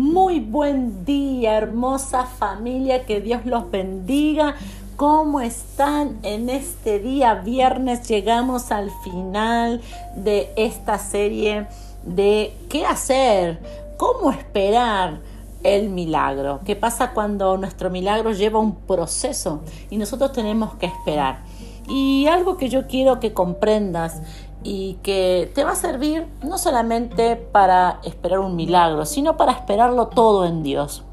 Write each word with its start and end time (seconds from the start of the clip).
Muy 0.00 0.40
buen 0.40 1.04
día, 1.04 1.58
hermosa 1.58 2.24
familia, 2.24 3.04
que 3.04 3.20
Dios 3.20 3.44
los 3.44 3.70
bendiga. 3.70 4.54
¿Cómo 4.96 5.42
están 5.42 6.20
en 6.22 6.48
este 6.48 7.00
día 7.00 7.34
viernes? 7.34 8.08
Llegamos 8.08 8.72
al 8.72 8.90
final 9.04 9.82
de 10.16 10.54
esta 10.56 10.96
serie 10.96 11.66
de 12.02 12.56
qué 12.70 12.86
hacer, 12.86 13.60
cómo 13.98 14.30
esperar 14.30 15.20
el 15.64 15.90
milagro. 15.90 16.60
¿Qué 16.64 16.76
pasa 16.76 17.12
cuando 17.12 17.58
nuestro 17.58 17.90
milagro 17.90 18.32
lleva 18.32 18.58
un 18.58 18.76
proceso 18.76 19.60
y 19.90 19.98
nosotros 19.98 20.32
tenemos 20.32 20.76
que 20.76 20.86
esperar? 20.86 21.40
Y 21.90 22.26
algo 22.26 22.56
que 22.56 22.70
yo 22.70 22.86
quiero 22.86 23.20
que 23.20 23.34
comprendas 23.34 24.22
y 24.62 24.94
que 25.02 25.50
te 25.54 25.64
va 25.64 25.72
a 25.72 25.76
servir 25.76 26.26
no 26.42 26.58
solamente 26.58 27.36
para 27.36 28.00
esperar 28.04 28.40
un 28.40 28.56
milagro, 28.56 29.06
sino 29.06 29.36
para 29.36 29.52
esperarlo 29.52 30.08
todo 30.08 30.44
en 30.44 30.62
Dios. 30.62 31.04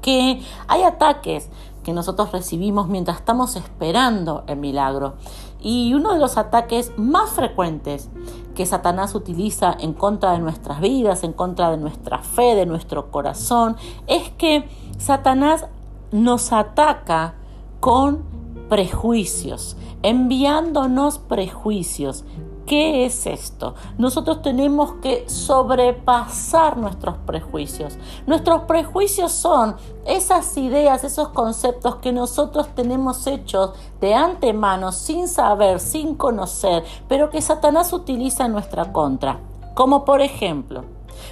Que 0.00 0.42
hay 0.66 0.82
ataques 0.82 1.48
que 1.84 1.92
nosotros 1.92 2.32
recibimos 2.32 2.88
mientras 2.88 3.18
estamos 3.18 3.56
esperando 3.56 4.44
el 4.46 4.56
milagro. 4.56 5.14
Y 5.60 5.94
uno 5.94 6.12
de 6.12 6.18
los 6.18 6.38
ataques 6.38 6.92
más 6.96 7.30
frecuentes 7.30 8.10
que 8.54 8.66
Satanás 8.66 9.14
utiliza 9.14 9.76
en 9.78 9.92
contra 9.92 10.32
de 10.32 10.38
nuestras 10.38 10.80
vidas, 10.80 11.22
en 11.22 11.32
contra 11.32 11.70
de 11.70 11.76
nuestra 11.76 12.18
fe, 12.18 12.54
de 12.54 12.66
nuestro 12.66 13.10
corazón, 13.10 13.76
es 14.06 14.30
que 14.30 14.68
Satanás 14.98 15.66
nos 16.10 16.52
ataca 16.52 17.34
con 17.80 18.24
prejuicios, 18.68 19.76
enviándonos 20.02 21.18
prejuicios 21.18 22.24
¿Qué 22.66 23.04
es 23.04 23.26
esto? 23.26 23.74
Nosotros 23.98 24.40
tenemos 24.40 24.92
que 25.02 25.28
sobrepasar 25.28 26.76
nuestros 26.76 27.16
prejuicios. 27.26 27.98
Nuestros 28.26 28.62
prejuicios 28.62 29.32
son 29.32 29.76
esas 30.06 30.56
ideas, 30.56 31.02
esos 31.02 31.28
conceptos 31.28 31.96
que 31.96 32.12
nosotros 32.12 32.68
tenemos 32.74 33.26
hechos 33.26 33.72
de 34.00 34.14
antemano, 34.14 34.92
sin 34.92 35.26
saber, 35.26 35.80
sin 35.80 36.14
conocer, 36.14 36.84
pero 37.08 37.30
que 37.30 37.42
Satanás 37.42 37.92
utiliza 37.92 38.46
en 38.46 38.52
nuestra 38.52 38.92
contra. 38.92 39.40
Como 39.74 40.04
por 40.04 40.20
ejemplo, 40.20 40.84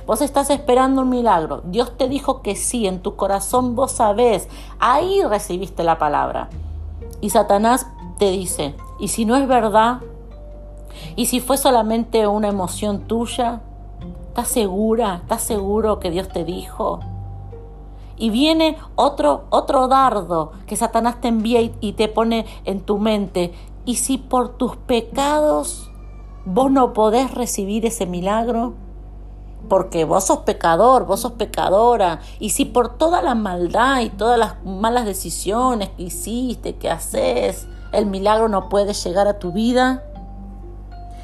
Vos 0.06 0.20
estás 0.22 0.50
esperando 0.50 1.02
un 1.02 1.08
milagro. 1.08 1.62
Dios 1.64 1.96
te 1.96 2.08
dijo 2.08 2.42
que 2.42 2.56
sí, 2.56 2.86
en 2.86 3.00
tu 3.00 3.16
corazón 3.16 3.74
vos 3.74 3.92
sabés. 3.92 4.48
Ahí 4.78 5.22
recibiste 5.22 5.83
la 5.83 5.98
palabra. 5.98 6.48
Y 7.20 7.30
Satanás 7.30 7.86
te 8.18 8.30
dice, 8.30 8.74
¿y 8.98 9.08
si 9.08 9.24
no 9.24 9.36
es 9.36 9.46
verdad? 9.48 10.00
Y 11.16 11.27
si 11.27 11.41
fue 11.41 11.56
solamente 11.56 12.27
una 12.27 12.48
emoción 12.48 13.06
tuya, 13.06 13.61
¿estás 14.28 14.48
segura? 14.48 15.17
¿Estás 15.22 15.42
seguro 15.42 16.00
que 16.00 16.11
Dios 16.11 16.28
te 16.28 16.44
dijo? 16.44 17.00
Y 18.17 18.30
viene 18.30 18.77
otro, 18.97 19.44
otro 19.50 19.89
dardo 19.89 20.52
que 20.67 20.77
Satanás 20.77 21.20
te 21.20 21.28
envía 21.28 21.62
y, 21.62 21.92
te 21.92 22.08
pone 22.08 22.44
en 22.64 22.80
tu 22.80 22.98
mente. 22.98 23.52
¿Y 23.86 23.97
si 23.97 24.19
por 24.19 24.50
tus 24.58 24.77
pecados 24.77 25.91
vos 26.44 26.70
no 26.70 26.92
podés 26.92 27.33
recibir 27.33 27.86
ese 27.86 28.06
milagro? 28.06 28.74
porque 29.69 30.05
vos 30.05 30.24
sos 30.24 30.39
pecador, 30.39 31.06
vos 31.06 31.20
sos 31.20 31.33
pecadora, 31.33 32.20
y 32.39 32.50
si 32.50 32.64
por 32.64 32.97
toda 32.97 33.22
la 33.22 33.34
maldad 33.34 34.00
y 34.00 34.08
todas 34.08 34.39
las 34.39 34.64
malas 34.64 35.05
decisiones 35.05 35.91
que 35.91 36.05
hiciste, 36.05 36.77
que 36.77 36.91
haces, 36.91 37.69
el 37.92 38.06
milagro 38.06 38.48
no 38.48 38.69
puede 38.69 38.95
llegar 38.95 39.28
a 39.28 39.39
tu 39.39 39.52
vida, 39.52 40.02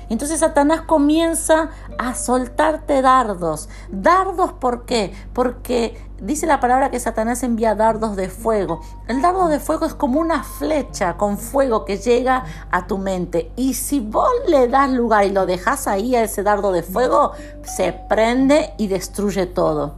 entonces 0.08 0.40
Satanás 0.40 0.82
comienza 0.82 1.70
a 1.98 2.14
soltarte 2.14 3.02
dardos. 3.02 3.68
¿Dardos 3.90 4.52
por 4.52 4.84
qué? 4.84 5.12
Porque 5.32 6.00
dice 6.20 6.46
la 6.46 6.60
palabra 6.60 6.90
que 6.90 7.00
Satanás 7.00 7.42
envía 7.42 7.74
dardos 7.74 8.14
de 8.14 8.28
fuego. 8.28 8.80
El 9.08 9.20
dardo 9.20 9.48
de 9.48 9.58
fuego 9.58 9.86
es 9.86 9.94
como 9.94 10.20
una 10.20 10.44
flecha 10.44 11.16
con 11.16 11.38
fuego 11.38 11.84
que 11.84 11.98
llega 11.98 12.44
a 12.70 12.86
tu 12.86 12.98
mente. 12.98 13.50
Y 13.56 13.74
si 13.74 14.00
vos 14.00 14.30
le 14.46 14.68
das 14.68 14.90
lugar 14.90 15.24
y 15.24 15.30
lo 15.30 15.44
dejas 15.44 15.88
ahí 15.88 16.14
a 16.14 16.22
ese 16.22 16.44
dardo 16.44 16.70
de 16.70 16.84
fuego, 16.84 17.32
se 17.62 17.92
prende 17.92 18.74
y 18.78 18.86
destruye 18.86 19.46
todo. 19.46 19.94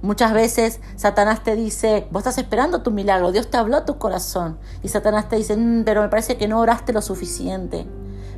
Muchas 0.00 0.32
veces 0.32 0.80
Satanás 0.96 1.44
te 1.44 1.54
dice, 1.54 2.08
vos 2.10 2.20
estás 2.20 2.38
esperando 2.38 2.82
tu 2.82 2.90
milagro, 2.90 3.30
Dios 3.30 3.50
te 3.50 3.56
habló 3.56 3.76
a 3.76 3.84
tu 3.84 3.98
corazón. 3.98 4.58
Y 4.82 4.88
Satanás 4.88 5.28
te 5.28 5.36
dice, 5.36 5.56
mm, 5.56 5.84
pero 5.84 6.02
me 6.02 6.08
parece 6.08 6.36
que 6.36 6.48
no 6.48 6.60
oraste 6.60 6.92
lo 6.92 7.02
suficiente 7.02 7.86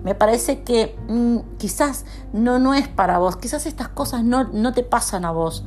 me 0.04 0.14
parece 0.14 0.62
que 0.62 0.94
mm, 1.08 1.56
quizás 1.56 2.04
no, 2.32 2.58
no 2.58 2.74
es 2.74 2.88
para 2.88 3.18
vos, 3.18 3.36
quizás 3.36 3.64
estas 3.66 3.88
cosas 3.88 4.22
no, 4.22 4.44
no 4.44 4.72
te 4.74 4.82
pasan 4.82 5.24
a 5.24 5.32
vos. 5.32 5.64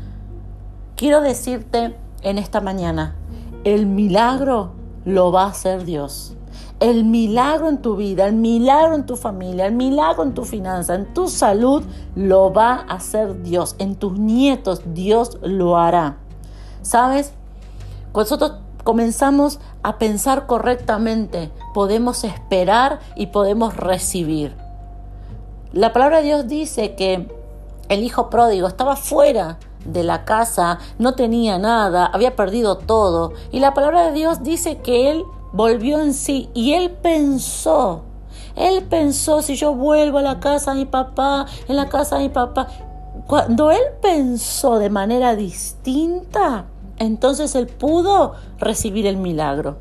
Quiero 0.95 1.21
decirte 1.21 1.97
en 2.21 2.37
esta 2.37 2.61
mañana, 2.61 3.15
el 3.63 3.87
milagro 3.87 4.73
lo 5.05 5.31
va 5.31 5.43
a 5.43 5.47
hacer 5.47 5.85
Dios. 5.85 6.35
El 6.79 7.05
milagro 7.05 7.67
en 7.69 7.81
tu 7.81 7.95
vida, 7.95 8.27
el 8.27 8.35
milagro 8.35 8.93
en 8.93 9.07
tu 9.07 9.15
familia, 9.15 9.65
el 9.65 9.73
milagro 9.73 10.21
en 10.21 10.35
tu 10.35 10.45
finanza, 10.45 10.93
en 10.93 11.11
tu 11.15 11.27
salud, 11.27 11.83
lo 12.15 12.53
va 12.53 12.85
a 12.87 12.95
hacer 12.95 13.41
Dios. 13.41 13.75
En 13.79 13.95
tus 13.95 14.19
nietos, 14.19 14.81
Dios 14.93 15.39
lo 15.41 15.77
hará. 15.77 16.17
¿Sabes? 16.83 17.33
Nosotros 18.13 18.59
comenzamos 18.87 19.59
a 19.83 19.97
pensar 19.97 20.47
correctamente, 20.47 21.51
podemos 21.73 22.23
esperar 22.23 22.99
y 23.17 23.25
podemos 23.25 23.75
recibir. 23.75 24.55
La 25.73 25.91
palabra 25.91 26.19
de 26.19 26.23
Dios 26.23 26.47
dice 26.47 26.95
que 26.95 27.27
el 27.89 28.01
hijo 28.01 28.29
pródigo 28.29 28.65
estaba 28.65 28.95
fuera 28.95 29.59
de 29.83 30.05
la 30.05 30.23
casa, 30.23 30.79
no 30.99 31.15
tenía 31.15 31.57
nada, 31.57 32.05
había 32.05 32.37
perdido 32.37 32.77
todo. 32.77 33.33
Y 33.51 33.59
la 33.59 33.73
palabra 33.73 34.05
de 34.05 34.13
Dios 34.13 34.41
dice 34.41 34.77
que 34.77 35.11
él 35.11 35.25
volvió 35.51 35.99
en 35.99 36.13
sí 36.13 36.49
y 36.53 36.71
él 36.71 36.91
pensó, 36.91 38.03
él 38.55 38.85
pensó, 38.85 39.41
si 39.41 39.57
yo 39.57 39.73
vuelvo 39.73 40.19
a 40.19 40.21
la 40.21 40.39
casa 40.39 40.71
de 40.71 40.77
mi 40.77 40.85
papá, 40.85 41.45
en 41.67 41.75
la 41.75 41.89
casa 41.89 42.15
de 42.15 42.23
mi 42.23 42.29
papá, 42.29 42.69
cuando 43.27 43.69
él 43.69 43.83
pensó 44.01 44.79
de 44.79 44.89
manera 44.89 45.35
distinta, 45.35 46.67
entonces 46.99 47.55
él 47.55 47.67
pudo 47.67 48.33
recibir 48.59 49.05
el 49.05 49.17
milagro. 49.17 49.77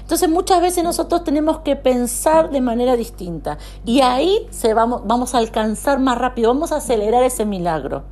Entonces 0.00 0.28
muchas 0.28 0.60
veces 0.60 0.84
nosotros 0.84 1.24
tenemos 1.24 1.60
que 1.60 1.76
pensar 1.76 2.50
de 2.50 2.60
manera 2.60 2.96
distinta 2.96 3.58
y 3.84 4.00
ahí 4.00 4.46
se 4.50 4.74
vamos, 4.74 5.02
vamos 5.04 5.34
a 5.34 5.38
alcanzar 5.38 6.00
más 6.00 6.18
rápido, 6.18 6.52
vamos 6.52 6.72
a 6.72 6.76
acelerar 6.76 7.22
ese 7.22 7.44
milagro. 7.44 8.04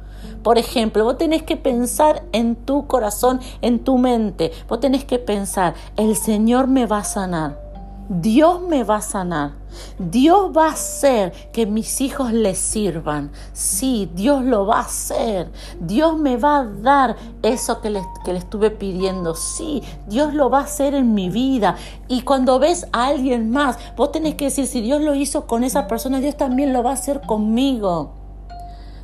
Por 0.42 0.58
ejemplo, 0.58 1.04
vos 1.04 1.18
tenés 1.18 1.42
que 1.42 1.56
pensar 1.56 2.24
en 2.32 2.56
tu 2.56 2.86
corazón, 2.86 3.40
en 3.60 3.80
tu 3.80 3.98
mente, 3.98 4.52
vos 4.68 4.80
tenés 4.80 5.04
que 5.04 5.18
pensar, 5.18 5.74
el 5.96 6.16
Señor 6.16 6.68
me 6.68 6.86
va 6.86 6.98
a 6.98 7.04
sanar. 7.04 7.67
Dios 8.08 8.62
me 8.62 8.84
va 8.84 8.96
a 8.96 9.02
sanar. 9.02 9.52
Dios 9.98 10.50
va 10.56 10.68
a 10.68 10.72
hacer 10.72 11.32
que 11.52 11.66
mis 11.66 12.00
hijos 12.00 12.32
le 12.32 12.54
sirvan. 12.54 13.30
Sí, 13.52 14.10
Dios 14.14 14.42
lo 14.44 14.64
va 14.66 14.78
a 14.78 14.82
hacer. 14.82 15.52
Dios 15.78 16.16
me 16.16 16.38
va 16.38 16.60
a 16.60 16.64
dar 16.64 17.16
eso 17.42 17.82
que 17.82 17.90
le, 17.90 18.02
que 18.24 18.32
le 18.32 18.38
estuve 18.38 18.70
pidiendo. 18.70 19.34
Sí, 19.34 19.82
Dios 20.06 20.32
lo 20.32 20.48
va 20.48 20.60
a 20.60 20.62
hacer 20.64 20.94
en 20.94 21.12
mi 21.12 21.28
vida. 21.28 21.76
Y 22.08 22.22
cuando 22.22 22.58
ves 22.58 22.86
a 22.92 23.08
alguien 23.08 23.50
más, 23.50 23.78
vos 23.94 24.10
tenés 24.10 24.36
que 24.36 24.46
decir, 24.46 24.66
si 24.66 24.80
Dios 24.80 25.02
lo 25.02 25.14
hizo 25.14 25.46
con 25.46 25.62
esa 25.62 25.86
persona, 25.86 26.20
Dios 26.20 26.36
también 26.38 26.72
lo 26.72 26.82
va 26.82 26.90
a 26.90 26.94
hacer 26.94 27.20
conmigo. 27.20 28.14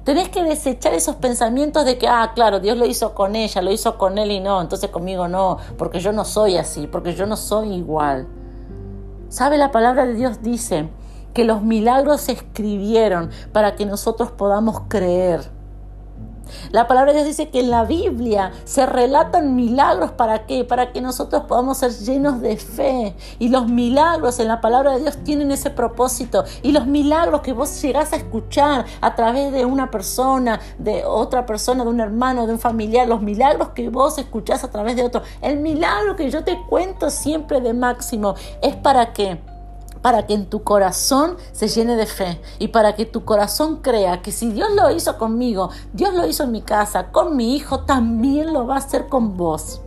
Tenés 0.04 0.30
que 0.30 0.42
desechar 0.42 0.94
esos 0.94 1.16
pensamientos 1.16 1.84
de 1.84 1.98
que, 1.98 2.08
ah, 2.08 2.32
claro, 2.34 2.58
Dios 2.58 2.78
lo 2.78 2.86
hizo 2.86 3.14
con 3.14 3.36
ella, 3.36 3.60
lo 3.60 3.70
hizo 3.70 3.98
con 3.98 4.16
él 4.16 4.30
y 4.30 4.40
no, 4.40 4.62
entonces 4.62 4.88
conmigo 4.90 5.28
no, 5.28 5.58
porque 5.76 6.00
yo 6.00 6.12
no 6.12 6.24
soy 6.24 6.56
así, 6.56 6.86
porque 6.86 7.14
yo 7.14 7.26
no 7.26 7.36
soy 7.36 7.72
igual. 7.72 8.28
¿Sabe? 9.34 9.58
La 9.58 9.72
palabra 9.72 10.06
de 10.06 10.14
Dios 10.14 10.42
dice 10.42 10.88
que 11.34 11.44
los 11.44 11.60
milagros 11.60 12.20
se 12.20 12.30
escribieron 12.30 13.30
para 13.52 13.74
que 13.74 13.84
nosotros 13.84 14.30
podamos 14.30 14.82
creer. 14.86 15.40
La 16.70 16.86
palabra 16.86 17.12
de 17.12 17.18
Dios 17.18 17.28
dice 17.28 17.50
que 17.50 17.60
en 17.60 17.70
la 17.70 17.84
Biblia 17.84 18.52
se 18.64 18.86
relatan 18.86 19.54
milagros 19.56 20.12
para 20.12 20.46
qué? 20.46 20.64
Para 20.64 20.92
que 20.92 21.00
nosotros 21.00 21.44
podamos 21.44 21.78
ser 21.78 21.92
llenos 21.92 22.40
de 22.40 22.56
fe. 22.56 23.14
Y 23.38 23.48
los 23.48 23.68
milagros 23.68 24.40
en 24.40 24.48
la 24.48 24.60
palabra 24.60 24.92
de 24.92 25.00
Dios 25.00 25.18
tienen 25.24 25.50
ese 25.50 25.70
propósito. 25.70 26.44
Y 26.62 26.72
los 26.72 26.86
milagros 26.86 27.40
que 27.42 27.52
vos 27.52 27.80
llegás 27.82 28.12
a 28.12 28.16
escuchar 28.16 28.84
a 29.00 29.14
través 29.14 29.52
de 29.52 29.64
una 29.64 29.90
persona, 29.90 30.60
de 30.78 31.04
otra 31.04 31.46
persona, 31.46 31.84
de 31.84 31.90
un 31.90 32.00
hermano, 32.00 32.46
de 32.46 32.54
un 32.54 32.58
familiar, 32.58 33.08
los 33.08 33.22
milagros 33.22 33.70
que 33.70 33.88
vos 33.88 34.18
escuchás 34.18 34.64
a 34.64 34.70
través 34.70 34.96
de 34.96 35.04
otro, 35.04 35.22
el 35.42 35.58
milagro 35.58 36.16
que 36.16 36.30
yo 36.30 36.44
te 36.44 36.60
cuento 36.68 37.10
siempre 37.10 37.60
de 37.60 37.74
máximo 37.74 38.34
es 38.62 38.76
para 38.76 39.12
qué? 39.12 39.53
Para 40.04 40.26
que 40.26 40.34
en 40.34 40.44
tu 40.44 40.62
corazón 40.62 41.38
se 41.52 41.66
llene 41.66 41.96
de 41.96 42.04
fe 42.04 42.38
y 42.58 42.68
para 42.68 42.94
que 42.94 43.06
tu 43.06 43.24
corazón 43.24 43.76
crea 43.76 44.20
que 44.20 44.32
si 44.32 44.52
Dios 44.52 44.68
lo 44.74 44.90
hizo 44.90 45.16
conmigo, 45.16 45.70
Dios 45.94 46.12
lo 46.12 46.26
hizo 46.26 46.44
en 46.44 46.52
mi 46.52 46.60
casa, 46.60 47.06
con 47.10 47.38
mi 47.38 47.56
hijo, 47.56 47.84
también 47.86 48.52
lo 48.52 48.66
va 48.66 48.74
a 48.74 48.78
hacer 48.80 49.06
con 49.06 49.38
vos. 49.38 49.80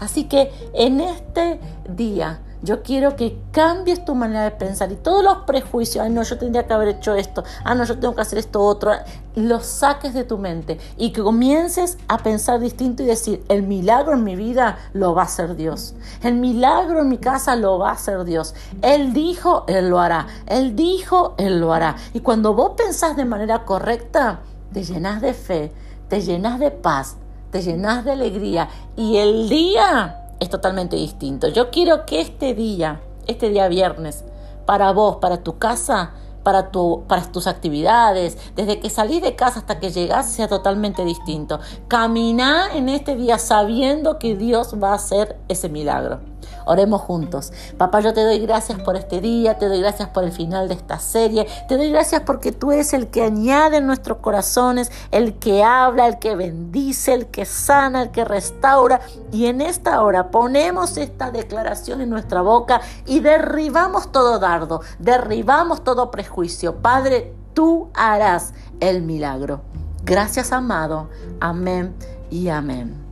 Así 0.00 0.24
que 0.24 0.52
en 0.74 1.00
este 1.00 1.60
día 1.88 2.40
Yo 2.66 2.82
quiero 2.82 3.14
que 3.14 3.38
cambies 3.52 4.04
tu 4.04 4.16
manera 4.16 4.42
de 4.42 4.50
pensar 4.50 4.90
y 4.90 4.96
todos 4.96 5.22
los 5.22 5.44
prejuicios, 5.46 6.04
ay 6.04 6.10
no, 6.10 6.24
yo 6.24 6.36
tendría 6.36 6.66
que 6.66 6.74
haber 6.74 6.88
hecho 6.88 7.14
esto, 7.14 7.44
ah 7.62 7.76
no, 7.76 7.84
yo 7.84 7.96
tengo 8.00 8.16
que 8.16 8.22
hacer 8.22 8.40
esto 8.40 8.60
otro, 8.60 8.90
los 9.36 9.64
saques 9.64 10.14
de 10.14 10.24
tu 10.24 10.36
mente 10.36 10.76
y 10.96 11.12
que 11.12 11.22
comiences 11.22 11.96
a 12.08 12.18
pensar 12.18 12.58
distinto 12.58 13.04
y 13.04 13.06
decir, 13.06 13.44
el 13.48 13.62
milagro 13.62 14.14
en 14.14 14.24
mi 14.24 14.34
vida 14.34 14.78
lo 14.94 15.14
va 15.14 15.22
a 15.22 15.24
hacer 15.26 15.54
Dios. 15.54 15.94
El 16.24 16.34
milagro 16.34 17.02
en 17.02 17.08
mi 17.08 17.18
casa 17.18 17.54
lo 17.54 17.78
va 17.78 17.90
a 17.90 17.92
hacer 17.92 18.24
Dios. 18.24 18.56
Él 18.82 19.12
dijo, 19.12 19.64
Él 19.68 19.88
lo 19.88 20.00
hará. 20.00 20.26
Él 20.46 20.74
dijo, 20.74 21.36
Él 21.38 21.60
lo 21.60 21.72
hará. 21.72 21.94
Y 22.14 22.20
cuando 22.20 22.52
vos 22.52 22.72
pensás 22.76 23.16
de 23.16 23.26
manera 23.26 23.64
correcta, 23.64 24.40
te 24.72 24.82
llenas 24.82 25.20
de 25.20 25.34
fe, 25.34 25.70
te 26.08 26.20
llenas 26.20 26.58
de 26.58 26.72
paz, 26.72 27.16
te 27.52 27.62
llenas 27.62 28.04
de 28.04 28.10
alegría 28.10 28.68
y 28.96 29.18
el 29.18 29.48
día 29.48 30.25
es 30.40 30.50
totalmente 30.50 30.96
distinto. 30.96 31.48
Yo 31.48 31.70
quiero 31.70 32.06
que 32.06 32.20
este 32.20 32.54
día, 32.54 33.00
este 33.26 33.48
día 33.50 33.68
viernes, 33.68 34.24
para 34.66 34.92
vos, 34.92 35.16
para 35.16 35.42
tu 35.42 35.58
casa, 35.58 36.12
para, 36.42 36.70
tu, 36.70 37.04
para 37.08 37.22
tus 37.32 37.46
actividades, 37.46 38.38
desde 38.54 38.78
que 38.78 38.88
salís 38.88 39.20
de 39.22 39.34
casa 39.34 39.60
hasta 39.60 39.80
que 39.80 39.90
llegás, 39.90 40.30
sea 40.30 40.46
totalmente 40.46 41.04
distinto. 41.04 41.58
Camina 41.88 42.68
en 42.74 42.88
este 42.88 43.16
día 43.16 43.38
sabiendo 43.38 44.18
que 44.18 44.36
Dios 44.36 44.76
va 44.80 44.90
a 44.90 44.94
hacer 44.94 45.36
ese 45.48 45.68
milagro. 45.68 46.20
Oremos 46.66 47.00
juntos. 47.00 47.52
Papá, 47.78 48.00
yo 48.00 48.12
te 48.12 48.22
doy 48.22 48.40
gracias 48.40 48.80
por 48.80 48.96
este 48.96 49.20
día, 49.20 49.56
te 49.56 49.68
doy 49.68 49.80
gracias 49.80 50.08
por 50.08 50.24
el 50.24 50.32
final 50.32 50.68
de 50.68 50.74
esta 50.74 50.98
serie, 50.98 51.46
te 51.68 51.76
doy 51.76 51.90
gracias 51.90 52.22
porque 52.26 52.50
tú 52.50 52.72
eres 52.72 52.92
el 52.92 53.06
que 53.06 53.22
añade 53.22 53.76
en 53.76 53.86
nuestros 53.86 54.18
corazones, 54.18 54.90
el 55.12 55.38
que 55.38 55.62
habla, 55.62 56.08
el 56.08 56.18
que 56.18 56.34
bendice, 56.34 57.14
el 57.14 57.26
que 57.26 57.44
sana, 57.44 58.02
el 58.02 58.10
que 58.10 58.24
restaura. 58.24 59.00
Y 59.32 59.46
en 59.46 59.60
esta 59.60 60.02
hora 60.02 60.30
ponemos 60.30 60.96
esta 60.96 61.30
declaración 61.30 62.00
en 62.00 62.10
nuestra 62.10 62.42
boca 62.42 62.80
y 63.06 63.20
derribamos 63.20 64.10
todo 64.10 64.40
dardo, 64.40 64.80
derribamos 64.98 65.84
todo 65.84 66.10
prejuicio. 66.10 66.82
Padre, 66.82 67.32
tú 67.54 67.90
harás 67.94 68.54
el 68.80 69.02
milagro. 69.02 69.62
Gracias, 70.04 70.52
amado. 70.52 71.08
Amén 71.40 71.94
y 72.30 72.48
amén. 72.48 73.05